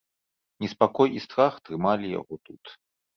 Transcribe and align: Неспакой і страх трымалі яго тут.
Неспакой 0.63 1.09
і 1.17 1.21
страх 1.25 1.53
трымалі 1.67 2.07
яго 2.19 2.39
тут. 2.49 2.63